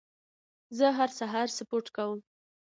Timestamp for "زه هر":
0.77-1.09